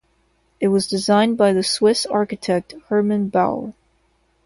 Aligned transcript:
It 0.59 0.69
was 0.69 0.87
designed 0.87 1.37
by 1.37 1.53
the 1.53 1.61
Swiss 1.61 2.07
architect 2.07 2.73
Hermann 2.87 3.29
Baur. 3.29 3.75